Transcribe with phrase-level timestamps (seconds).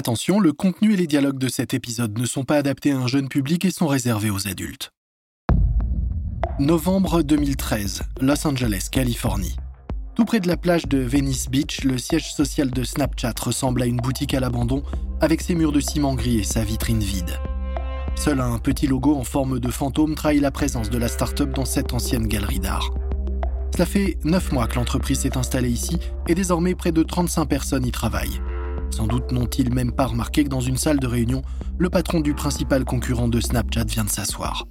[0.00, 3.06] Attention, le contenu et les dialogues de cet épisode ne sont pas adaptés à un
[3.06, 4.92] jeune public et sont réservés aux adultes.
[6.58, 9.56] Novembre 2013, Los Angeles, Californie.
[10.14, 13.84] Tout près de la plage de Venice Beach, le siège social de Snapchat ressemble à
[13.84, 14.82] une boutique à l'abandon
[15.20, 17.38] avec ses murs de ciment gris et sa vitrine vide.
[18.16, 21.66] Seul un petit logo en forme de fantôme trahit la présence de la start-up dans
[21.66, 22.90] cette ancienne galerie d'art.
[23.74, 27.84] Cela fait 9 mois que l'entreprise s'est installée ici et désormais près de 35 personnes
[27.84, 28.40] y travaillent.
[28.90, 31.42] Sans doute n'ont-ils même pas remarqué que dans une salle de réunion,
[31.78, 34.66] le patron du principal concurrent de Snapchat vient de s'asseoir.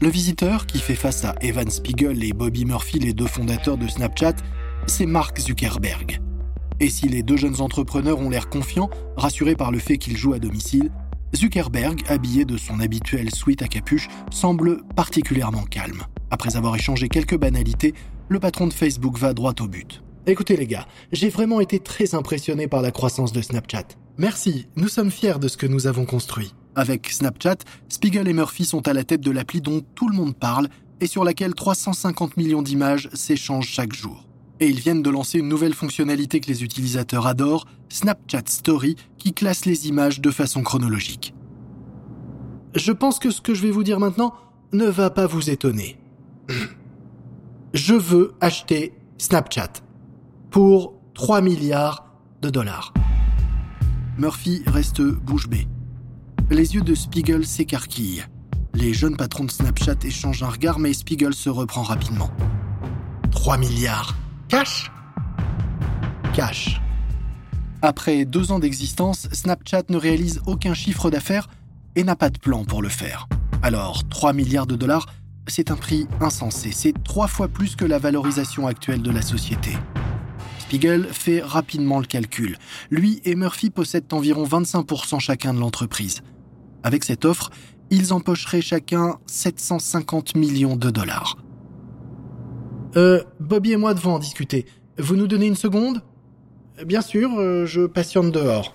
[0.00, 3.86] Le visiteur, qui fait face à Evan Spiegel et Bobby Murphy, les deux fondateurs de
[3.86, 4.34] Snapchat,
[4.86, 6.20] c'est Mark Zuckerberg.
[6.80, 10.34] Et si les deux jeunes entrepreneurs ont l'air confiants, rassurés par le fait qu'ils jouent
[10.34, 10.90] à domicile,
[11.36, 16.02] Zuckerberg, habillé de son habituel suite à capuche, semble particulièrement calme.
[16.30, 17.94] Après avoir échangé quelques banalités,
[18.28, 20.02] le patron de Facebook va droit au but.
[20.24, 23.88] Écoutez les gars, j'ai vraiment été très impressionné par la croissance de Snapchat.
[24.18, 26.54] Merci, nous sommes fiers de ce que nous avons construit.
[26.76, 27.56] Avec Snapchat,
[27.88, 30.68] Spiegel et Murphy sont à la tête de l'appli dont tout le monde parle
[31.00, 34.28] et sur laquelle 350 millions d'images s'échangent chaque jour.
[34.60, 39.32] Et ils viennent de lancer une nouvelle fonctionnalité que les utilisateurs adorent, Snapchat Story, qui
[39.32, 41.34] classe les images de façon chronologique.
[42.76, 44.34] Je pense que ce que je vais vous dire maintenant
[44.72, 45.98] ne va pas vous étonner.
[47.74, 49.81] Je veux acheter Snapchat
[50.52, 52.04] pour 3 milliards
[52.42, 52.92] de dollars.
[54.18, 55.66] Murphy reste bouche bée.
[56.50, 58.24] Les yeux de Spiegel s'écarquillent.
[58.74, 62.30] Les jeunes patrons de Snapchat échangent un regard, mais Spiegel se reprend rapidement.
[63.30, 64.14] 3 milliards
[64.48, 64.92] Cash?
[66.34, 66.82] Cash.
[67.80, 71.48] Après deux ans d'existence, Snapchat ne réalise aucun chiffre d'affaires
[71.96, 73.26] et n'a pas de plan pour le faire.
[73.62, 75.06] Alors, 3 milliards de dollars,
[75.46, 76.72] c'est un prix insensé.
[76.72, 79.78] C'est trois fois plus que la valorisation actuelle de la société.
[80.72, 82.56] Spiegel fait rapidement le calcul.
[82.90, 86.22] Lui et Murphy possèdent environ 25% chacun de l'entreprise.
[86.82, 87.50] Avec cette offre,
[87.90, 91.36] ils empocheraient chacun 750 millions de dollars.
[92.96, 94.64] Euh, Bobby et moi devons en discuter.
[94.96, 96.00] Vous nous donnez une seconde?
[96.86, 98.74] Bien sûr, euh, je patiente dehors.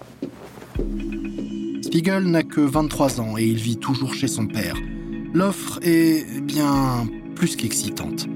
[1.82, 4.76] Spiegel n'a que 23 ans et il vit toujours chez son père.
[5.34, 8.28] L'offre est bien plus qu'excitante.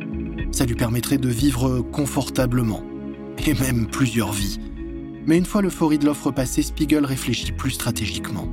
[0.51, 2.83] Ça lui permettrait de vivre confortablement,
[3.47, 4.59] et même plusieurs vies.
[5.25, 8.47] Mais une fois l'euphorie de l'offre passée, Spiegel réfléchit plus stratégiquement.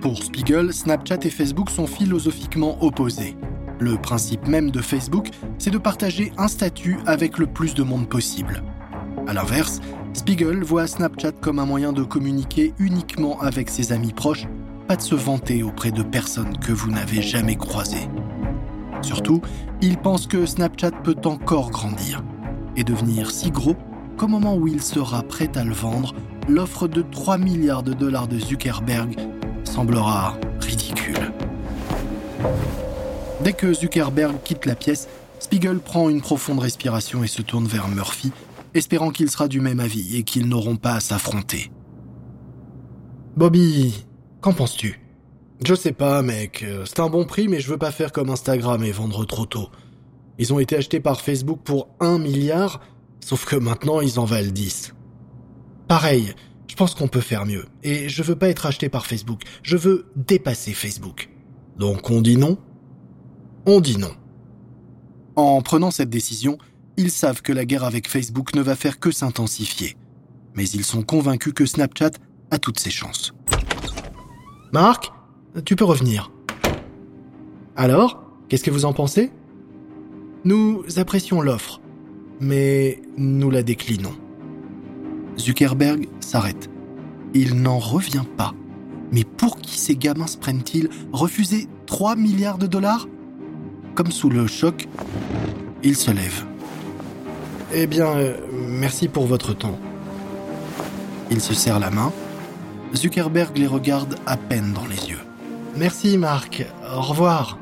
[0.00, 3.36] Pour Spiegel, Snapchat et Facebook sont philosophiquement opposés.
[3.78, 8.08] Le principe même de Facebook, c'est de partager un statut avec le plus de monde
[8.08, 8.62] possible.
[9.26, 9.80] A l'inverse,
[10.12, 14.46] Spiegel voit Snapchat comme un moyen de communiquer uniquement avec ses amis proches,
[14.88, 18.08] pas de se vanter auprès de personnes que vous n'avez jamais croisées.
[19.02, 19.40] Surtout,
[19.80, 22.22] il pense que Snapchat peut encore grandir
[22.76, 23.76] et devenir si gros
[24.20, 26.14] qu'au moment où il sera prêt à le vendre,
[26.46, 29.16] l'offre de 3 milliards de dollars de Zuckerberg
[29.64, 31.32] semblera ridicule.
[33.42, 35.08] Dès que Zuckerberg quitte la pièce,
[35.38, 38.30] Spiegel prend une profonde respiration et se tourne vers Murphy,
[38.74, 41.72] espérant qu'il sera du même avis et qu'ils n'auront pas à s'affronter.
[43.38, 44.04] Bobby,
[44.42, 45.00] qu'en penses-tu?
[45.64, 46.62] Je sais pas, mec.
[46.84, 49.70] C'est un bon prix, mais je veux pas faire comme Instagram et vendre trop tôt.
[50.36, 52.80] Ils ont été achetés par Facebook pour 1 milliard,
[53.20, 54.94] sauf que maintenant ils en valent 10.
[55.88, 56.34] Pareil,
[56.68, 57.66] je pense qu'on peut faire mieux.
[57.82, 59.42] Et je veux pas être acheté par Facebook.
[59.62, 61.30] Je veux dépasser Facebook.
[61.76, 62.58] Donc on dit non
[63.66, 64.12] on dit non.
[65.36, 66.58] En prenant cette décision,
[66.96, 69.96] ils savent que la guerre avec Facebook ne va faire que s'intensifier.
[70.54, 72.12] Mais ils sont convaincus que Snapchat
[72.50, 73.32] a toutes ses chances.
[74.72, 75.12] Marc,
[75.64, 76.32] tu peux revenir.
[77.76, 79.30] Alors, qu'est-ce que vous en pensez?
[80.44, 81.79] Nous apprécions l'offre,
[82.40, 84.14] mais nous la déclinons.
[85.38, 86.70] Zuckerberg s'arrête.
[87.34, 88.54] Il n'en revient pas.
[89.12, 90.88] Mais pour qui ces gamins se prennent-ils?
[91.12, 93.08] Refuser 3 milliards de dollars?
[93.94, 94.88] Comme sous le choc,
[95.82, 96.44] il se lève.
[97.72, 99.78] Eh bien, euh, merci pour votre temps.
[101.30, 102.12] Il se serre la main.
[102.94, 105.20] Zuckerberg les regarde à peine dans les yeux.
[105.76, 106.66] Merci Marc.
[106.92, 107.58] Au revoir.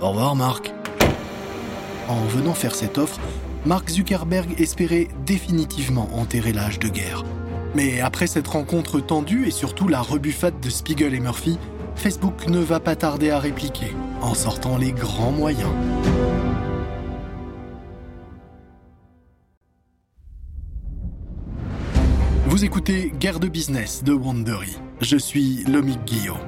[0.00, 0.72] Au revoir Marc.
[2.08, 3.20] En venant faire cette offre,
[3.66, 7.24] Mark Zuckerberg espérait définitivement enterrer l'âge de guerre.
[7.74, 11.58] Mais après cette rencontre tendue et surtout la rebuffade de Spiegel et Murphy,
[11.94, 15.70] Facebook ne va pas tarder à répliquer en sortant les grands moyens.
[22.46, 24.76] Vous écoutez Guerre de business de Wandery.
[25.00, 26.38] Je suis Lomic Guillaume.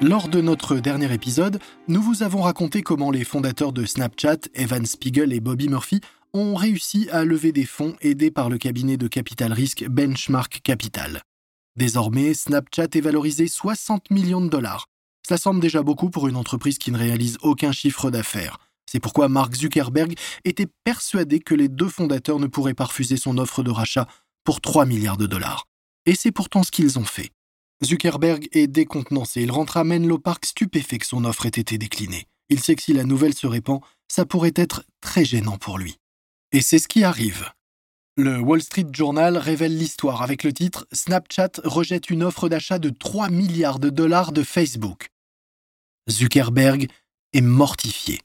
[0.00, 1.58] Lors de notre dernier épisode,
[1.88, 6.00] nous vous avons raconté comment les fondateurs de Snapchat, Evan Spiegel et Bobby Murphy,
[6.32, 11.20] ont réussi à lever des fonds aidés par le cabinet de capital risque Benchmark Capital.
[11.74, 14.86] Désormais, Snapchat est valorisé 60 millions de dollars.
[15.26, 18.58] Cela semble déjà beaucoup pour une entreprise qui ne réalise aucun chiffre d'affaires.
[18.86, 20.14] C'est pourquoi Mark Zuckerberg
[20.44, 24.06] était persuadé que les deux fondateurs ne pourraient pas refuser son offre de rachat
[24.44, 25.66] pour 3 milliards de dollars.
[26.06, 27.32] Et c'est pourtant ce qu'ils ont fait.
[27.84, 29.42] Zuckerberg est décontenancé.
[29.42, 32.26] Il rentre à Menlo Park stupéfait que son offre ait été déclinée.
[32.48, 35.98] Il sait que si la nouvelle se répand, ça pourrait être très gênant pour lui.
[36.52, 37.50] Et c'est ce qui arrive.
[38.16, 42.90] Le Wall Street Journal révèle l'histoire avec le titre Snapchat rejette une offre d'achat de
[42.90, 45.10] 3 milliards de dollars de Facebook.
[46.10, 46.88] Zuckerberg
[47.32, 48.20] est mortifié.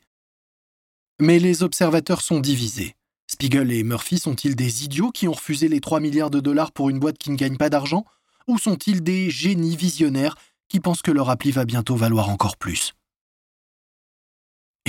[1.20, 2.96] Mais les observateurs sont divisés.
[3.28, 6.90] Spiegel et Murphy sont-ils des idiots qui ont refusé les 3 milliards de dollars pour
[6.90, 8.06] une boîte qui ne gagne pas d'argent?
[8.48, 10.36] Ou sont-ils des génies visionnaires
[10.70, 12.94] qui pensent que leur appli va bientôt valoir encore plus?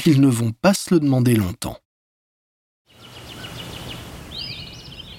[0.06, 1.78] Ils ne vont pas se le demander longtemps.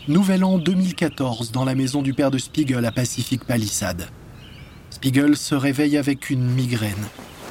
[0.07, 4.07] Nouvel an 2014 dans la maison du père de Spiegel à Pacific Palisade.
[4.91, 7.07] Spiegel se réveille avec une migraine.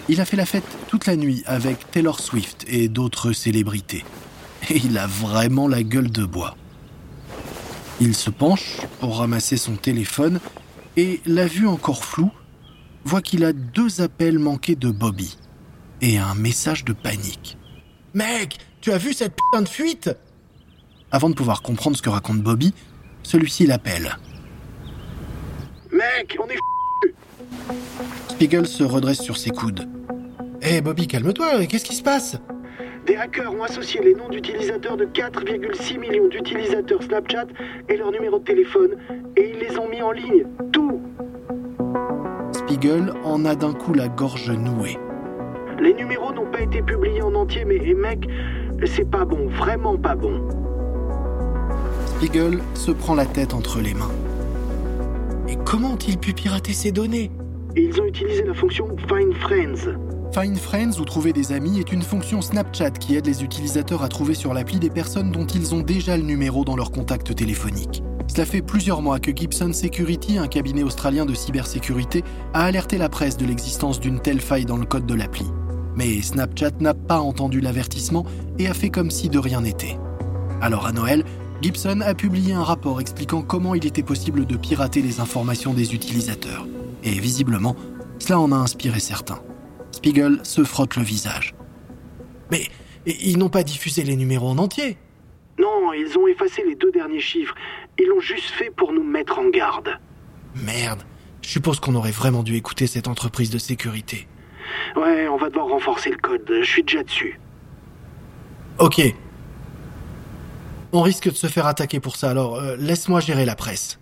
[0.09, 4.05] Il a fait la fête toute la nuit avec Taylor Swift et d'autres célébrités.
[4.71, 6.57] Et il a vraiment la gueule de bois.
[8.01, 10.41] Il se penche pour ramasser son téléphone
[10.97, 12.31] et, la vue encore floue,
[13.05, 15.37] voit qu'il a deux appels manqués de Bobby
[16.01, 17.59] et un message de panique.
[18.15, 20.11] Mec, tu as vu cette putain de fuite?
[21.11, 22.75] Avant de pouvoir comprendre ce que raconte Bobby,
[23.23, 24.17] celui-ci l'appelle.
[25.93, 26.57] Mec, on est
[28.31, 29.89] Spiegel se redresse sur ses coudes.
[30.61, 32.37] Hé Bobby, calme-toi, qu'est-ce qui se passe?
[33.07, 37.47] Des hackers ont associé les noms d'utilisateurs de 4,6 millions d'utilisateurs Snapchat
[37.91, 38.97] et leur numéro de téléphone,
[39.37, 40.47] et ils les ont mis en ligne.
[40.73, 41.03] Tout
[42.53, 44.97] Spiegel en a d'un coup la gorge nouée.
[45.79, 48.27] Les numéros n'ont pas été publiés en entier, mais et mec,
[48.87, 50.49] c'est pas bon, vraiment pas bon.
[52.07, 54.13] Spiegel se prend la tête entre les mains.
[55.47, 57.31] Et comment ont-ils pu pirater ces données?
[57.77, 59.93] Et ils ont utilisé la fonction Find Friends.
[60.35, 64.09] Find Friends ou trouver des amis est une fonction Snapchat qui aide les utilisateurs à
[64.09, 68.03] trouver sur l'appli des personnes dont ils ont déjà le numéro dans leur contact téléphonique.
[68.27, 73.09] Cela fait plusieurs mois que Gibson Security, un cabinet australien de cybersécurité, a alerté la
[73.09, 75.47] presse de l'existence d'une telle faille dans le code de l'appli.
[75.95, 78.27] Mais Snapchat n'a pas entendu l'avertissement
[78.59, 80.01] et a fait comme si de rien n'était.
[80.61, 81.25] Alors à Noël,
[81.63, 85.95] Gibson a publié un rapport expliquant comment il était possible de pirater les informations des
[85.95, 86.67] utilisateurs.
[87.05, 87.77] Et visiblement,
[88.19, 89.39] cela en a inspiré certains.
[89.95, 91.55] Spiegel se frotte le visage.
[92.51, 92.69] Mais
[93.07, 94.99] ils n'ont pas diffusé les numéros en entier
[95.59, 97.55] Non, ils ont effacé les deux derniers chiffres.
[97.99, 99.99] Ils l'ont juste fait pour nous mettre en garde.
[100.55, 101.03] Merde,
[101.43, 104.27] je suppose qu'on aurait vraiment dû écouter cette entreprise de sécurité.
[104.97, 107.39] Ouais, on va devoir renforcer le code, je suis déjà dessus.
[108.79, 109.01] Ok.
[110.93, 113.99] On risque de se faire attaquer pour ça, alors euh, laisse-moi gérer la presse.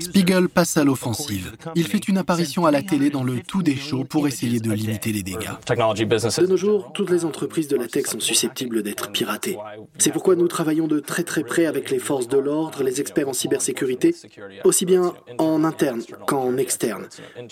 [0.00, 1.52] Spiegel passe à l'offensive.
[1.74, 4.72] Il fait une apparition à la télé dans le tout des shows pour essayer de
[4.72, 5.50] limiter les dégâts.
[5.68, 9.58] De nos jours, toutes les entreprises de la tech sont susceptibles d'être piratées.
[9.98, 13.28] C'est pourquoi nous travaillons de très très près avec les forces de l'ordre, les experts
[13.28, 14.14] en cybersécurité,
[14.64, 17.06] aussi bien en interne qu'en externe.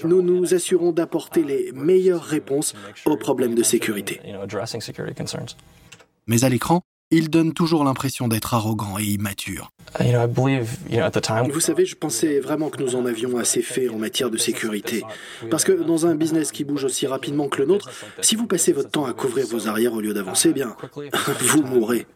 [0.04, 4.20] Nous nous assurons d'apporter les meilleures réponses aux problèmes de sécurité.
[6.26, 9.70] Mais à l'écran, il donne toujours l'impression d'être arrogant et immature.
[11.52, 15.04] Vous savez, je pensais vraiment que nous en avions assez fait en matière de sécurité.
[15.50, 18.72] Parce que dans un business qui bouge aussi rapidement que le nôtre, si vous passez
[18.72, 20.76] votre temps à couvrir vos arrières au lieu d'avancer, bien,
[21.40, 22.06] vous mourrez.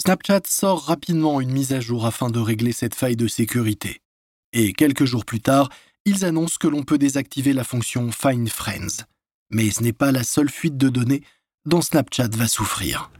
[0.00, 4.00] Snapchat sort rapidement une mise à jour afin de régler cette faille de sécurité.
[4.52, 5.70] Et quelques jours plus tard,
[6.04, 9.06] ils annoncent que l'on peut désactiver la fonction Find Friends.
[9.54, 11.22] Mais ce n'est pas la seule fuite de données
[11.64, 13.12] dont Snapchat va souffrir.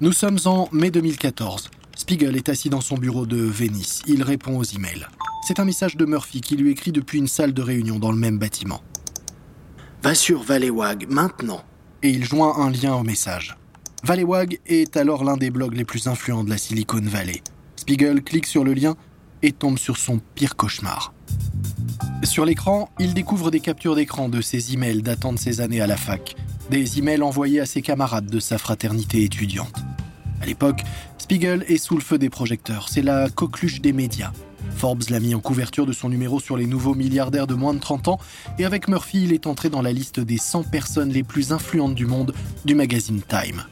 [0.00, 1.68] Nous sommes en mai 2014.
[1.96, 4.02] Spiegel est assis dans son bureau de Venice.
[4.06, 5.08] Il répond aux emails.
[5.44, 8.18] C'est un message de Murphy qui lui écrit depuis une salle de réunion dans le
[8.18, 8.82] même bâtiment.
[10.00, 11.64] Va sur Valewag maintenant.
[12.04, 13.56] Et il joint un lien au message.
[14.04, 17.42] Valewag est alors l'un des blogs les plus influents de la Silicon Valley.
[17.74, 18.94] Spiegel clique sur le lien
[19.42, 21.15] et tombe sur son pire cauchemar.
[22.22, 25.86] Sur l'écran, il découvre des captures d'écran de ses emails datant de ses années à
[25.86, 26.34] la fac,
[26.70, 29.84] des emails envoyés à ses camarades de sa fraternité étudiante.
[30.40, 30.82] À l'époque,
[31.18, 34.32] Spiegel est sous le feu des projecteurs, c'est la coqueluche des médias.
[34.76, 37.80] Forbes l'a mis en couverture de son numéro sur les nouveaux milliardaires de moins de
[37.80, 38.18] 30 ans,
[38.58, 41.94] et avec Murphy, il est entré dans la liste des 100 personnes les plus influentes
[41.94, 43.62] du monde du magazine Time.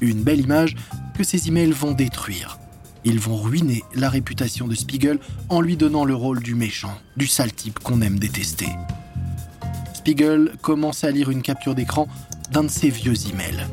[0.00, 0.74] Une belle image
[1.16, 2.58] que ces emails vont détruire.
[3.04, 5.18] Ils vont ruiner la réputation de Spiegel
[5.50, 8.68] en lui donnant le rôle du méchant, du sale type qu'on aime détester.
[9.94, 12.08] Spiegel commence à lire une capture d'écran
[12.50, 13.66] d'un de ses vieux emails.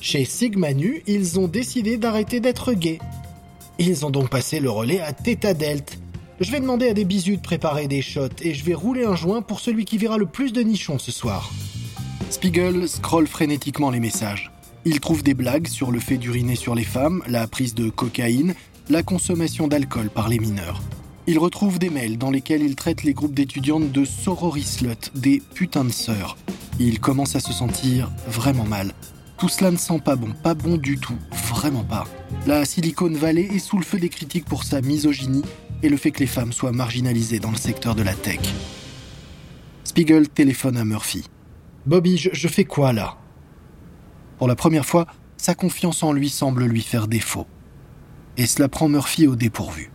[0.00, 2.98] Chez Sigma Nu, ils ont décidé d'arrêter d'être gays.
[3.78, 5.98] Ils ont donc passé le relais à Theta Delt.
[6.40, 9.16] Je vais demander à des bisous de préparer des shots et je vais rouler un
[9.16, 11.50] joint pour celui qui verra le plus de nichons ce soir.
[12.30, 14.52] Spiegel scrolle frénétiquement les messages.
[14.90, 18.54] Il trouve des blagues sur le fait d'uriner sur les femmes, la prise de cocaïne,
[18.88, 20.80] la consommation d'alcool par les mineurs.
[21.26, 25.84] Il retrouve des mails dans lesquels il traite les groupes d'étudiantes de slut, des putains
[25.84, 26.38] de sœurs.
[26.80, 28.94] Il commence à se sentir vraiment mal.
[29.36, 31.18] Tout cela ne sent pas bon, pas bon du tout,
[31.52, 32.06] vraiment pas.
[32.46, 35.44] La Silicon Valley est sous le feu des critiques pour sa misogynie
[35.82, 38.40] et le fait que les femmes soient marginalisées dans le secteur de la tech.
[39.84, 41.26] Spiegel téléphone à Murphy.
[41.84, 43.18] Bobby, je, je fais quoi là?
[44.38, 47.46] Pour la première fois, sa confiance en lui semble lui faire défaut.
[48.36, 49.90] Et cela prend Murphy au dépourvu.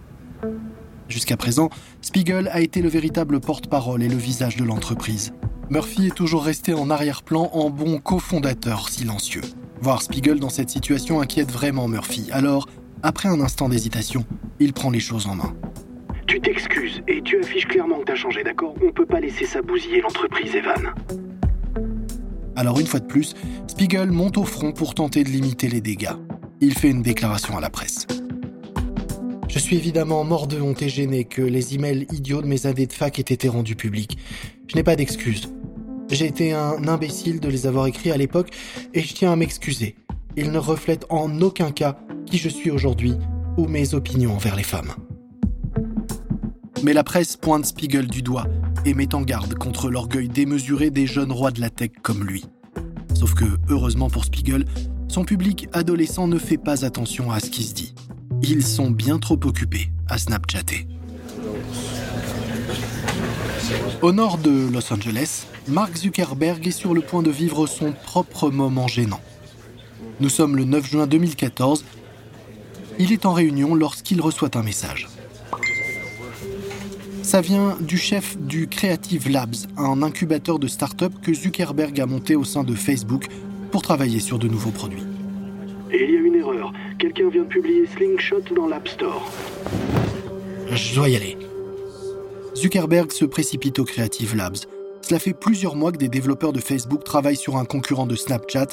[1.07, 1.69] Jusqu'à présent,
[2.01, 5.33] Spiegel a été le véritable porte-parole et le visage de l'entreprise.
[5.69, 9.41] Murphy est toujours resté en arrière-plan en bon cofondateur silencieux.
[9.81, 12.29] Voir Spiegel dans cette situation inquiète vraiment Murphy.
[12.31, 12.67] Alors,
[13.01, 14.25] après un instant d'hésitation,
[14.59, 15.53] il prend les choses en main.
[16.27, 18.75] Tu t'excuses et tu affiches clairement que t'as changé, d'accord?
[18.85, 20.93] On peut pas laisser ça bousiller l'entreprise, Evan.
[22.55, 23.35] Alors une fois de plus,
[23.67, 26.13] Spiegel monte au front pour tenter de limiter les dégâts.
[26.61, 28.07] Il fait une déclaration à la presse.
[29.49, 32.87] Je suis évidemment mort de honte et gêné que les emails idiots de mes années
[32.87, 34.17] de fac aient été rendus publics.
[34.67, 35.51] Je n'ai pas d'excuses.
[36.09, 38.49] J'ai été un imbécile de les avoir écrits à l'époque
[38.93, 39.95] et je tiens à m'excuser.
[40.35, 43.15] Ils ne reflètent en aucun cas qui je suis aujourd'hui
[43.57, 44.93] ou mes opinions envers les femmes.
[46.83, 48.47] Mais la presse pointe Spiegel du doigt
[48.85, 52.45] et met en garde contre l'orgueil démesuré des jeunes rois de la tech comme lui.
[53.13, 54.65] Sauf que, heureusement pour Spiegel,
[55.07, 57.95] son public adolescent ne fait pas attention à ce qui se dit.
[58.41, 60.87] Ils sont bien trop occupés à Snapchatter.
[64.01, 68.49] Au nord de Los Angeles, Mark Zuckerberg est sur le point de vivre son propre
[68.49, 69.21] moment gênant.
[70.19, 71.85] Nous sommes le 9 juin 2014.
[72.99, 75.07] Il est en réunion lorsqu'il reçoit un message.
[77.33, 82.35] Ça vient du chef du Creative Labs, un incubateur de start-up que Zuckerberg a monté
[82.35, 83.25] au sein de Facebook
[83.71, 85.01] pour travailler sur de nouveaux produits.
[85.91, 86.71] Et il y a une erreur.
[86.99, 89.31] Quelqu'un vient de publier Slingshot dans l'App Store.
[90.69, 91.35] Je dois y aller.
[92.55, 94.67] Zuckerberg se précipite au Creative Labs.
[95.01, 98.67] Cela fait plusieurs mois que des développeurs de Facebook travaillent sur un concurrent de Snapchat,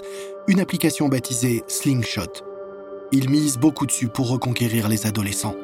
[0.48, 2.44] une application baptisée Slingshot.
[3.10, 5.56] Ils misent beaucoup dessus pour reconquérir les adolescents.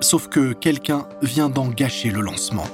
[0.00, 2.66] Sauf que quelqu'un vient d'en gâcher le lancement.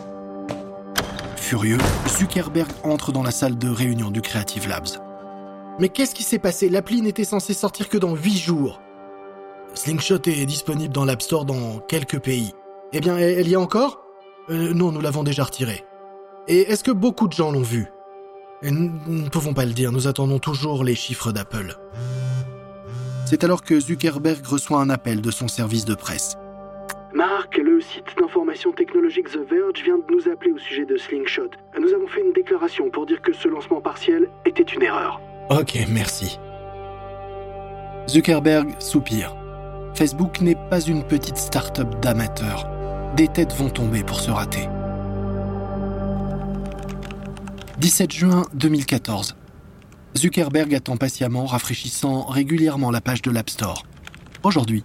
[1.36, 4.88] Furieux, Zuckerberg entre dans la salle de réunion du Creative Labs.
[5.78, 6.68] Mais qu'est-ce qui s'est passé?
[6.68, 8.80] L'appli n'était censée sortir que dans 8 jours.
[9.74, 12.52] Slingshot est disponible dans l'App Store dans quelques pays.
[12.92, 14.02] Eh bien, elle y est encore?
[14.50, 15.84] Euh, Non, nous l'avons déjà retirée.
[16.48, 17.86] Et est-ce que beaucoup de gens l'ont vu
[18.62, 21.78] Nous ne pouvons pas le dire, nous attendons toujours les chiffres d'Apple.
[23.24, 26.36] C'est alors que Zuckerberg reçoit un appel de son service de presse.
[27.14, 31.50] Marc, le site d'information technologique The Verge vient de nous appeler au sujet de Slingshot.
[31.78, 35.20] Nous avons fait une déclaration pour dire que ce lancement partiel était une erreur.
[35.50, 36.38] Ok, merci.
[38.08, 39.36] Zuckerberg soupire.
[39.94, 42.66] Facebook n'est pas une petite start-up d'amateurs.
[43.14, 44.66] Des têtes vont tomber pour se rater.
[47.78, 49.36] 17 juin 2014.
[50.16, 53.84] Zuckerberg attend patiemment, rafraîchissant régulièrement la page de l'App Store.
[54.44, 54.82] Aujourd'hui,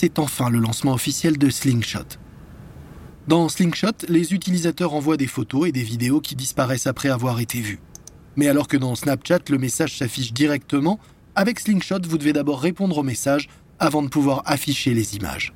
[0.00, 2.16] c'est enfin le lancement officiel de Slingshot.
[3.28, 7.60] Dans Slingshot, les utilisateurs envoient des photos et des vidéos qui disparaissent après avoir été
[7.60, 7.80] vues.
[8.34, 10.98] Mais alors que dans Snapchat, le message s'affiche directement,
[11.34, 15.52] avec Slingshot, vous devez d'abord répondre au message avant de pouvoir afficher les images.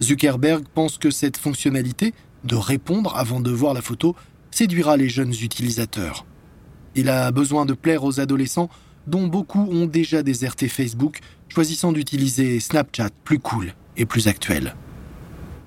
[0.00, 4.14] Zuckerberg pense que cette fonctionnalité, de répondre avant de voir la photo,
[4.52, 6.24] séduira les jeunes utilisateurs.
[6.94, 8.70] Il a besoin de plaire aux adolescents
[9.08, 14.74] dont beaucoup ont déjà déserté Facebook, choisissant d'utiliser Snapchat plus cool et plus actuel.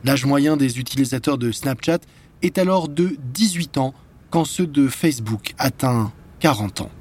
[0.04, 2.00] L'âge moyen des utilisateurs de Snapchat
[2.42, 3.94] est alors de 18 ans
[4.30, 6.92] quand ceux de Facebook atteint 40 ans.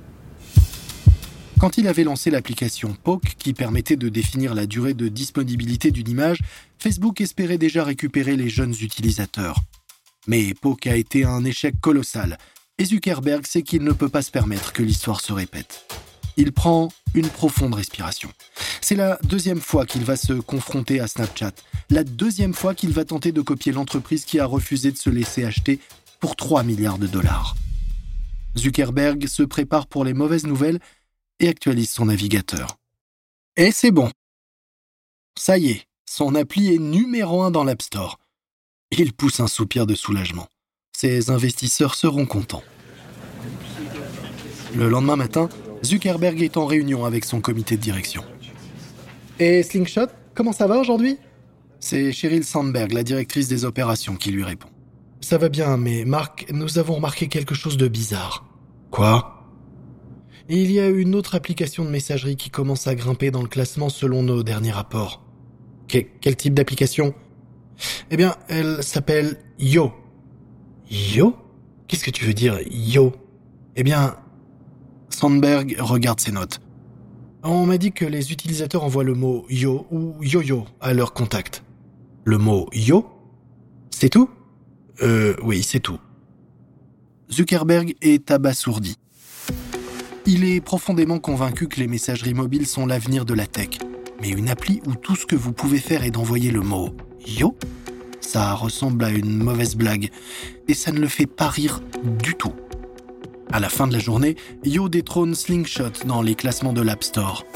[1.60, 6.08] Quand il avait lancé l'application Poke qui permettait de définir la durée de disponibilité d'une
[6.08, 6.38] image,
[6.78, 9.60] Facebook espérait déjà récupérer les jeunes utilisateurs.
[10.28, 12.38] Mais Poke a été un échec colossal,
[12.78, 15.84] et Zuckerberg sait qu'il ne peut pas se permettre que l'histoire se répète.
[16.40, 18.30] Il prend une profonde respiration.
[18.80, 21.50] C'est la deuxième fois qu'il va se confronter à Snapchat,
[21.90, 25.44] la deuxième fois qu'il va tenter de copier l'entreprise qui a refusé de se laisser
[25.44, 25.80] acheter
[26.20, 27.56] pour 3 milliards de dollars.
[28.56, 30.78] Zuckerberg se prépare pour les mauvaises nouvelles
[31.40, 32.76] et actualise son navigateur.
[33.56, 34.08] Et c'est bon.
[35.36, 38.20] Ça y est, Son appli est numéro un dans l'App Store.
[38.92, 40.46] Il pousse un soupir de soulagement.
[40.96, 42.62] Ses investisseurs seront contents.
[44.76, 45.48] Le lendemain matin,
[45.88, 48.22] Zuckerberg est en réunion avec son comité de direction.
[49.38, 51.16] Et Slingshot, comment ça va aujourd'hui?
[51.80, 54.68] C'est Cheryl Sandberg, la directrice des opérations, qui lui répond.
[55.22, 58.46] Ça va bien, mais Marc, nous avons remarqué quelque chose de bizarre.
[58.90, 59.46] Quoi?
[60.50, 63.88] Il y a une autre application de messagerie qui commence à grimper dans le classement
[63.88, 65.24] selon nos derniers rapports.
[65.88, 67.14] quel type d'application?
[68.10, 69.92] Eh bien, elle s'appelle Yo.
[70.90, 71.34] Yo?
[71.86, 73.12] Qu'est-ce que tu veux dire, Yo?
[73.76, 74.16] Eh bien,
[75.10, 76.60] Sandberg regarde ses notes.
[77.42, 81.62] On m'a dit que les utilisateurs envoient le mot yo ou yo-yo à leur contact.
[82.24, 83.06] Le mot yo
[83.90, 84.28] C'est tout?
[85.02, 85.98] Euh, oui, c'est tout.
[87.30, 88.96] Zuckerberg est abasourdi.
[90.26, 93.78] Il est profondément convaincu que les messageries mobiles sont l'avenir de la tech.
[94.20, 96.90] Mais une appli où tout ce que vous pouvez faire est d'envoyer le mot
[97.24, 97.56] yo
[98.20, 100.10] Ça ressemble à une mauvaise blague.
[100.66, 101.80] Et ça ne le fait pas rire
[102.20, 102.52] du tout.
[103.50, 107.46] À la fin de la journée, Yo détrône Slingshot dans les classements de l'App Store.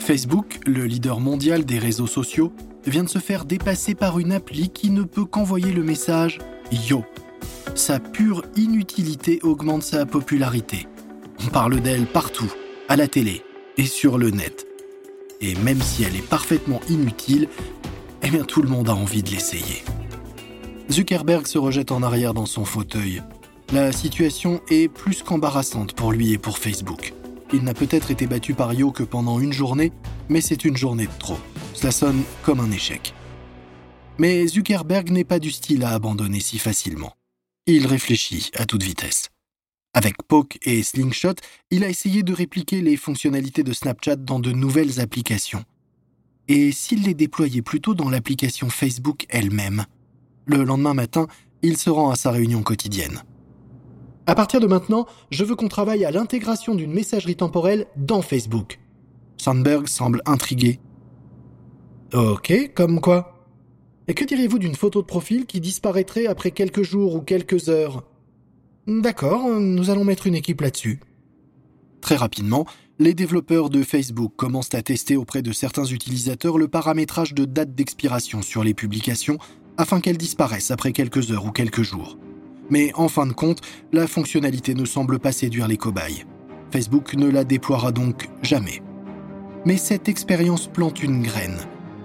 [0.00, 2.52] Facebook, le leader mondial des réseaux sociaux,
[2.86, 6.40] vient de se faire dépasser par une appli qui ne peut qu'envoyer le message
[6.72, 7.04] Yo.
[7.76, 10.88] Sa pure inutilité augmente sa popularité.
[11.44, 12.52] On parle d'elle partout,
[12.88, 13.42] à la télé
[13.76, 14.66] et sur le net.
[15.40, 17.48] Et même si elle est parfaitement inutile,
[18.22, 19.84] eh bien tout le monde a envie de l'essayer.
[20.90, 23.22] Zuckerberg se rejette en arrière dans son fauteuil.
[23.72, 27.14] La situation est plus qu'embarrassante pour lui et pour Facebook.
[27.54, 29.92] Il n'a peut-être été battu par Yo que pendant une journée,
[30.28, 31.38] mais c'est une journée de trop.
[31.72, 33.14] Cela sonne comme un échec.
[34.18, 37.14] Mais Zuckerberg n'est pas du style à abandonner si facilement.
[37.66, 39.30] Il réfléchit à toute vitesse.
[39.94, 41.36] Avec Poke et Slingshot,
[41.70, 45.64] il a essayé de répliquer les fonctionnalités de Snapchat dans de nouvelles applications.
[46.46, 49.86] Et s'il les déployait plutôt dans l'application Facebook elle-même
[50.44, 51.26] Le lendemain matin,
[51.62, 53.22] il se rend à sa réunion quotidienne.
[54.26, 58.78] À partir de maintenant, je veux qu'on travaille à l'intégration d'une messagerie temporelle dans Facebook.
[59.36, 60.78] Sandberg semble intrigué.
[62.14, 63.46] Ok, comme quoi
[64.06, 68.04] Et que diriez-vous d'une photo de profil qui disparaîtrait après quelques jours ou quelques heures?
[68.86, 71.00] D'accord, nous allons mettre une équipe là-dessus.
[72.00, 72.66] Très rapidement,
[72.98, 77.74] les développeurs de Facebook commencent à tester auprès de certains utilisateurs le paramétrage de date
[77.74, 79.38] d'expiration sur les publications
[79.76, 82.18] afin qu'elles disparaissent après quelques heures ou quelques jours.
[82.70, 83.60] Mais en fin de compte,
[83.92, 86.24] la fonctionnalité ne semble pas séduire les cobayes.
[86.70, 88.82] Facebook ne la déploiera donc jamais.
[89.66, 91.58] Mais cette expérience plante une graine.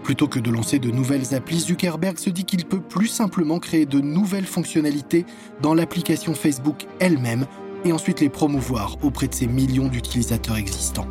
[0.03, 3.85] Plutôt que de lancer de nouvelles applis, Zuckerberg se dit qu'il peut plus simplement créer
[3.85, 5.25] de nouvelles fonctionnalités
[5.61, 7.45] dans l'application Facebook elle-même
[7.83, 11.07] et ensuite les promouvoir auprès de ses millions d'utilisateurs existants.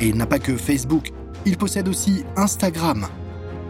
[0.00, 1.12] Et il n'a pas que Facebook,
[1.46, 3.06] il possède aussi Instagram,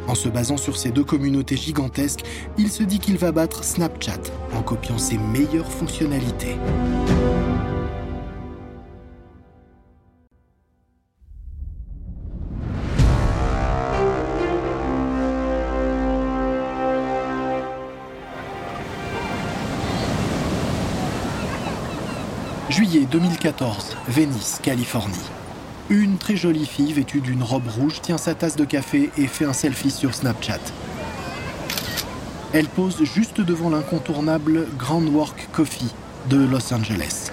[0.08, 2.24] en se basant sur ces deux communautés gigantesques,
[2.56, 4.18] il se dit qu'il va battre Snapchat
[4.54, 6.56] en copiant ses meilleures fonctionnalités.
[22.70, 25.14] Juillet 2014, Venice, Californie.
[25.90, 29.46] Une très jolie fille vêtue d'une robe rouge tient sa tasse de café et fait
[29.46, 30.60] un selfie sur Snapchat.
[32.52, 35.94] Elle pose juste devant l'incontournable Groundwork Coffee
[36.28, 37.30] de Los Angeles.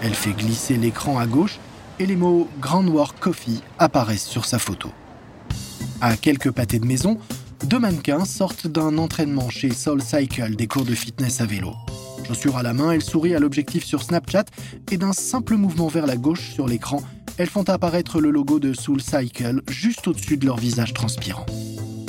[0.00, 1.58] Elle fait glisser l'écran à gauche
[1.98, 4.90] et les mots Groundwork Coffee apparaissent sur sa photo.
[6.00, 7.18] À quelques pâtés de maison,
[7.64, 11.72] deux mannequins sortent d'un entraînement chez Soul Cycle des cours de fitness à vélo.
[12.28, 14.44] Chaussures à la main, elle sourit à l'objectif sur Snapchat
[14.92, 17.02] et d'un simple mouvement vers la gauche sur l'écran,
[17.38, 21.46] elles font apparaître le logo de Soul Cycle juste au-dessus de leur visage transpirant.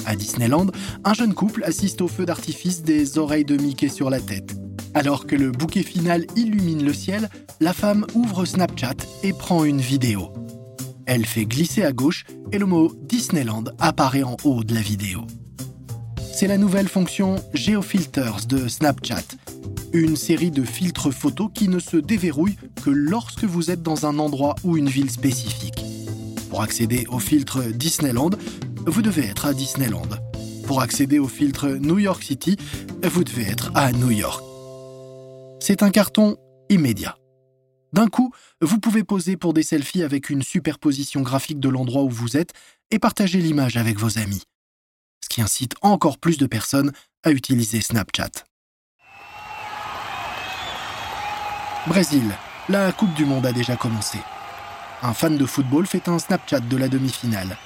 [0.06, 0.68] À Disneyland,
[1.06, 4.56] un jeune couple assiste au feu d'artifice des oreilles de Mickey sur la tête.
[4.96, 9.82] Alors que le bouquet final illumine le ciel, la femme ouvre Snapchat et prend une
[9.82, 10.34] vidéo.
[11.06, 15.22] Elle fait glisser à gauche et le mot Disneyland apparaît en haut de la vidéo.
[16.34, 19.26] C'est la nouvelle fonction GeoFilters de Snapchat,
[19.94, 24.20] une série de filtres photos qui ne se déverrouillent que lorsque vous êtes dans un
[24.20, 25.84] endroit ou une ville spécifique.
[26.50, 28.32] Pour accéder au filtre Disneyland,
[28.86, 30.10] vous devez être à Disneyland.
[30.66, 32.58] Pour accéder au filtre New York City,
[33.04, 34.44] vous devez être à New York.
[35.60, 36.38] C'est un carton
[36.70, 37.18] immédiat.
[37.94, 42.10] D'un coup, vous pouvez poser pour des selfies avec une superposition graphique de l'endroit où
[42.10, 42.54] vous êtes
[42.92, 44.44] et partager l'image avec vos amis.
[45.24, 46.92] Ce qui incite encore plus de personnes
[47.24, 48.49] à utiliser Snapchat.
[51.90, 52.30] Brésil,
[52.70, 54.20] la Coupe du Monde a déjà commencé.
[55.02, 57.58] Un fan de football fait un Snapchat de la demi-finale.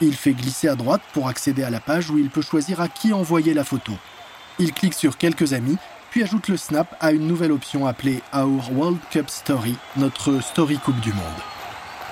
[0.00, 2.88] Il fait glisser à droite pour accéder à la page où il peut choisir à
[2.88, 3.92] qui envoyer la photo.
[4.58, 5.76] Il clique sur quelques amis,
[6.10, 10.78] puis ajoute le snap à une nouvelle option appelée Our World Cup Story, notre Story
[10.78, 11.22] Coupe du Monde.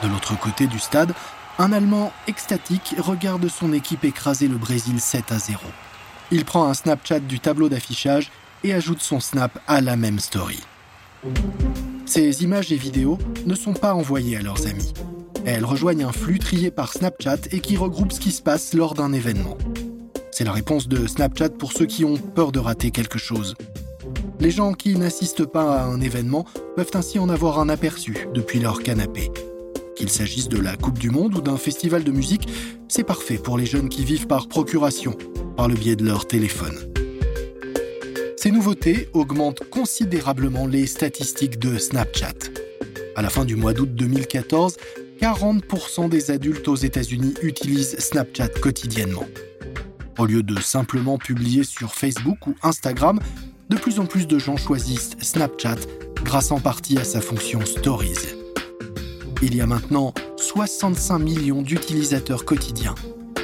[0.05, 1.15] De l'autre côté du stade,
[1.59, 5.59] un Allemand extatique regarde son équipe écraser le Brésil 7 à 0.
[6.31, 8.31] Il prend un Snapchat du tableau d'affichage
[8.63, 10.63] et ajoute son snap à la même story.
[12.07, 14.93] Ces images et vidéos ne sont pas envoyées à leurs amis.
[15.45, 18.95] Elles rejoignent un flux trié par Snapchat et qui regroupe ce qui se passe lors
[18.95, 19.57] d'un événement.
[20.33, 23.55] C'est la réponse de Snapchat pour ceux qui ont peur de rater quelque chose.
[24.39, 28.59] Les gens qui n'assistent pas à un événement peuvent ainsi en avoir un aperçu depuis
[28.59, 29.31] leur canapé.
[29.97, 32.49] Qu'il s'agisse de la Coupe du Monde ou d'un festival de musique,
[32.89, 35.17] c'est parfait pour les jeunes qui vivent par procuration,
[35.57, 36.77] par le biais de leur téléphone.
[38.47, 42.53] Ces nouveautés augmentent considérablement les statistiques de Snapchat.
[43.17, 44.77] À la fin du mois d'août 2014,
[45.21, 49.27] 40% des adultes aux États-Unis utilisent Snapchat quotidiennement.
[50.17, 53.19] Au lieu de simplement publier sur Facebook ou Instagram,
[53.69, 55.81] de plus en plus de gens choisissent Snapchat
[56.23, 58.37] grâce en partie à sa fonction Stories.
[59.43, 62.95] Il y a maintenant 65 millions d'utilisateurs quotidiens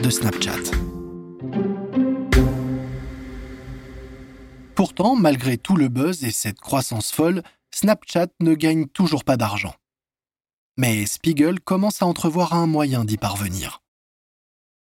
[0.00, 1.01] de Snapchat.
[4.94, 7.42] Pourtant, malgré tout le buzz et cette croissance folle,
[7.74, 9.74] Snapchat ne gagne toujours pas d'argent.
[10.76, 13.80] Mais Spiegel commence à entrevoir un moyen d'y parvenir.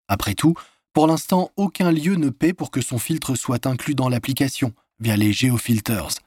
[0.06, 0.54] Après tout,
[0.92, 5.16] pour l'instant, aucun lieu ne paie pour que son filtre soit inclus dans l'application, via
[5.16, 6.20] les geofilters.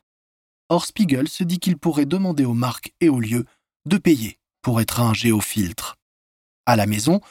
[0.67, 3.45] Or, Spiegel se dit qu'il pourrait demander aux marques et aux lieux
[3.85, 5.95] de payer pour être un géofiltre.
[6.65, 7.21] À la maison,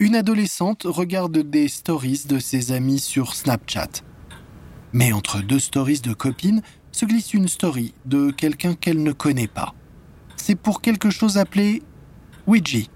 [0.00, 4.02] une adolescente regarde des stories de ses amis sur Snapchat.
[4.92, 9.46] Mais entre deux stories de copines se glisse une story de quelqu'un qu'elle ne connaît
[9.46, 9.74] pas.
[10.36, 11.82] C'est pour quelque chose appelé
[12.46, 12.88] Ouija.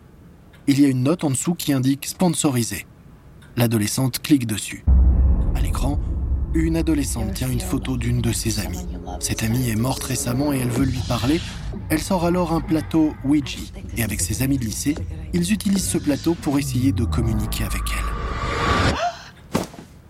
[0.66, 2.86] Il y a une note en dessous qui indique sponsorisé.
[3.56, 4.84] L'adolescente clique dessus.
[5.54, 6.00] À l'écran,
[6.54, 8.86] une adolescente tient une photo d'une de ses amies.
[9.20, 11.40] Cette amie est morte récemment et elle veut lui parler.
[11.90, 13.58] Elle sort alors un plateau Ouija
[13.96, 14.94] et avec ses amis de lycée,
[15.32, 18.11] ils utilisent ce plateau pour essayer de communiquer avec elle.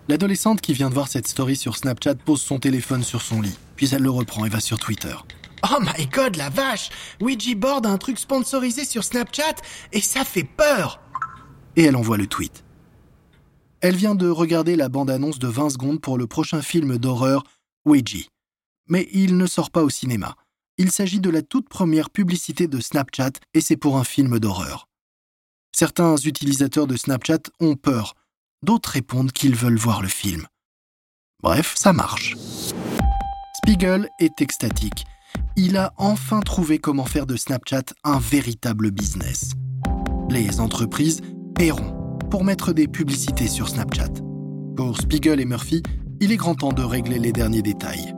[0.09, 3.57] L'adolescente qui vient de voir cette story sur Snapchat pose son téléphone sur son lit,
[3.77, 5.15] puis elle le reprend et va sur Twitter.
[5.63, 6.89] Oh my god, la vache
[7.21, 9.55] Ouija board a un truc sponsorisé sur Snapchat
[9.93, 10.99] et ça fait peur
[11.77, 12.65] Et elle envoie le tweet.
[13.79, 17.43] Elle vient de regarder la bande-annonce de 20 secondes pour le prochain film d'horreur
[17.85, 18.27] Ouija.
[18.89, 20.35] Mais il ne sort pas au cinéma.
[20.77, 24.89] Il s'agit de la toute première publicité de Snapchat et c'est pour un film d'horreur.
[25.71, 28.15] Certains utilisateurs de Snapchat ont peur,
[28.63, 30.47] d'autres répondent qu'ils veulent voir le film.
[31.41, 32.35] Bref, ça marche.
[33.57, 35.05] Spiegel est extatique.
[35.55, 39.51] Il a enfin trouvé comment faire de Snapchat un véritable business.
[40.29, 41.21] Les entreprises
[41.55, 44.09] paieront pour mettre des publicités sur Snapchat.
[44.75, 45.83] Pour Spiegel et Murphy,
[46.19, 48.13] il est grand temps de régler les derniers détails.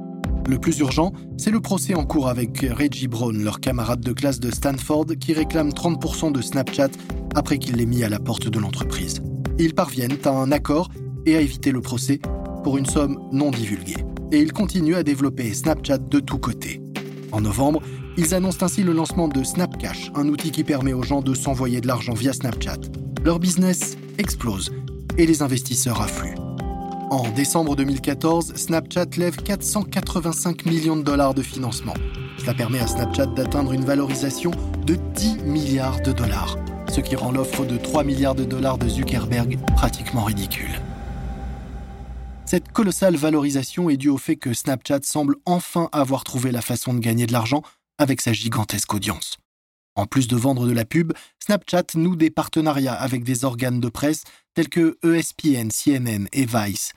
[0.47, 4.39] Le plus urgent, c'est le procès en cours avec Reggie Brown, leur camarade de classe
[4.39, 6.89] de Stanford, qui réclame 30% de Snapchat
[7.33, 9.21] après qu'il l'ait mis à la porte de l'entreprise.
[9.57, 10.89] Ils parviennent à un accord
[11.25, 12.19] et à éviter le procès
[12.63, 14.03] pour une somme non divulguée.
[14.31, 16.81] Et ils continuent à développer Snapchat de tous côtés.
[17.31, 17.81] En novembre,
[18.17, 21.81] ils annoncent ainsi le lancement de Snapcash, un outil qui permet aux gens de s'envoyer
[21.81, 22.79] de l'argent via Snapchat.
[23.23, 24.71] Leur business explose
[25.17, 26.35] et les investisseurs affluent.
[27.11, 31.93] En décembre 2014, Snapchat lève 485 millions de dollars de financement.
[32.39, 34.51] Cela permet à Snapchat d'atteindre une valorisation
[34.85, 36.57] de 10 milliards de dollars,
[36.89, 40.81] ce qui rend l'offre de 3 milliards de dollars de Zuckerberg pratiquement ridicule.
[42.45, 46.93] Cette colossale valorisation est due au fait que Snapchat semble enfin avoir trouvé la façon
[46.93, 47.63] de gagner de l'argent
[47.97, 49.37] avec sa gigantesque audience.
[49.95, 53.89] En plus de vendre de la pub, Snapchat noue des partenariats avec des organes de
[53.89, 56.93] presse tels que ESPN, CNN et Vice.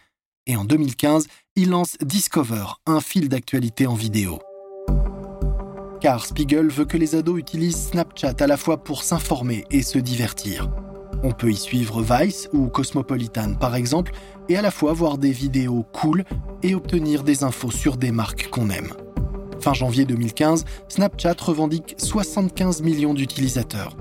[0.47, 4.41] Et en 2015, il lance Discover, un fil d'actualité en vidéo.
[6.01, 9.99] Car Spiegel veut que les ados utilisent Snapchat à la fois pour s'informer et se
[9.99, 10.71] divertir.
[11.25, 14.13] On peut y suivre Vice ou Cosmopolitan par exemple,
[14.49, 16.25] et à la fois voir des vidéos cool
[16.63, 18.93] et obtenir des infos sur des marques qu'on aime.
[19.61, 23.97] Fin janvier 2015, Snapchat revendique 75 millions d'utilisateurs.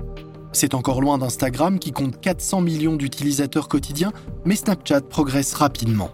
[0.52, 4.12] C'est encore loin d'Instagram qui compte 400 millions d'utilisateurs quotidiens,
[4.44, 6.10] mais Snapchat progresse rapidement.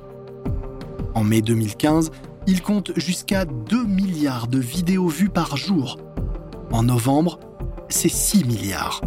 [1.14, 2.10] En mai 2015,
[2.46, 5.98] il compte jusqu'à 2 milliards de vidéos vues par jour.
[6.72, 7.38] En novembre,
[7.88, 9.00] c'est 6 milliards.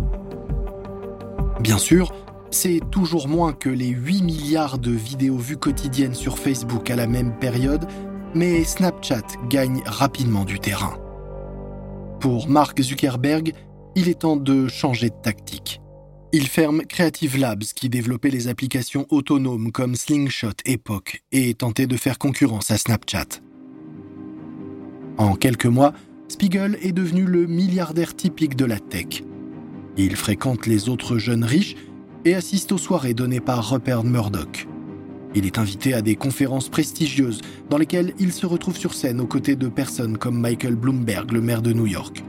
[1.60, 2.14] Bien sûr,
[2.50, 7.08] c'est toujours moins que les 8 milliards de vidéos vues quotidiennes sur Facebook à la
[7.08, 7.88] même période,
[8.34, 10.98] mais Snapchat gagne rapidement du terrain.
[12.20, 13.54] Pour Mark Zuckerberg,
[13.96, 15.82] il est temps de changer de tactique.
[16.34, 21.96] Il ferme Creative Labs qui développait les applications autonomes comme Slingshot, Epoch et tentait de
[21.96, 23.40] faire concurrence à Snapchat.
[25.18, 25.94] En quelques mois,
[26.28, 29.24] Spiegel est devenu le milliardaire typique de la tech.
[29.96, 31.78] Il fréquente les autres jeunes riches
[32.26, 34.68] et assiste aux soirées données par Rupert Murdoch.
[35.34, 39.28] Il est invité à des conférences prestigieuses dans lesquelles il se retrouve sur scène aux
[39.28, 42.22] côtés de personnes comme Michael Bloomberg, le maire de New York.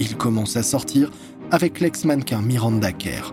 [0.00, 1.10] Il commence à sortir
[1.50, 3.32] avec l'ex-mannequin Miranda Kerr.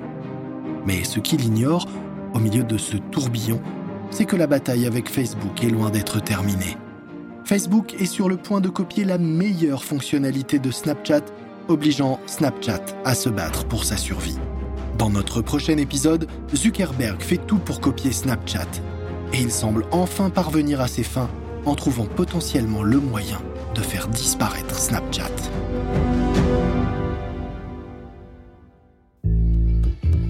[0.86, 1.88] Mais ce qu'il ignore,
[2.34, 3.62] au milieu de ce tourbillon,
[4.12, 6.78] c'est que la bataille avec Facebook est loin d'être terminée.
[7.44, 11.22] Facebook est sur le point de copier la meilleure fonctionnalité de Snapchat,
[11.68, 14.38] obligeant Snapchat à se battre pour sa survie.
[14.98, 18.68] Dans notre prochain épisode, Zuckerberg fait tout pour copier Snapchat.
[19.34, 21.30] Et il semble enfin parvenir à ses fins
[21.66, 23.40] en trouvant potentiellement le moyen
[23.76, 25.32] de faire disparaître Snapchat.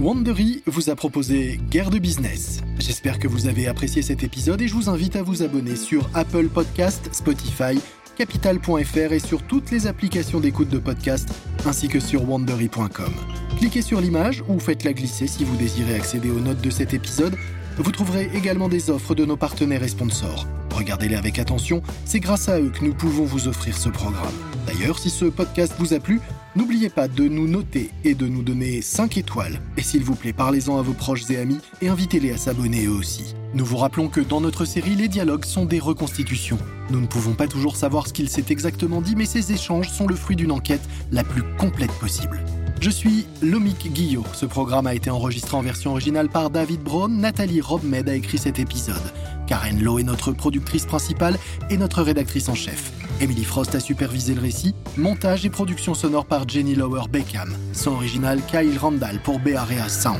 [0.05, 2.61] Wandery vous a proposé Guerre de business.
[2.77, 6.07] J'espère que vous avez apprécié cet épisode et je vous invite à vous abonner sur
[6.13, 7.79] Apple Podcast, Spotify,
[8.15, 11.29] capital.fr et sur toutes les applications d'écoute de podcast
[11.65, 13.15] ainsi que sur wandery.com.
[13.57, 17.35] Cliquez sur l'image ou faites-la glisser si vous désirez accéder aux notes de cet épisode.
[17.79, 20.45] Vous trouverez également des offres de nos partenaires et sponsors.
[20.71, 24.35] Regardez-les avec attention, c'est grâce à eux que nous pouvons vous offrir ce programme.
[24.67, 26.21] D'ailleurs, si ce podcast vous a plu,
[26.55, 29.59] n'oubliez pas de nous noter et de nous donner 5 étoiles.
[29.77, 32.91] Et s'il vous plaît, parlez-en à vos proches et amis et invitez-les à s'abonner eux
[32.91, 33.35] aussi.
[33.53, 36.57] Nous vous rappelons que dans notre série, les dialogues sont des reconstitutions.
[36.89, 40.07] Nous ne pouvons pas toujours savoir ce qu'il s'est exactement dit, mais ces échanges sont
[40.07, 42.41] le fruit d'une enquête la plus complète possible.
[42.81, 44.25] Je suis Lomic Guillot.
[44.33, 47.17] Ce programme a été enregistré en version originale par David Brown.
[47.17, 49.01] Nathalie Robmed a écrit cet épisode.
[49.47, 51.37] Karen Lowe est notre productrice principale
[51.69, 52.91] et notre rédactrice en chef.
[53.21, 57.55] Emily Frost a supervisé le récit, montage et production sonore par Jenny Lower Beckham.
[57.71, 60.19] Son original Kyle Randall pour Bearea Sound.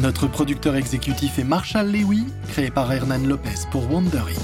[0.00, 4.36] Notre producteur exécutif est Marshall Lewy, créé par Hernan Lopez pour Wondery.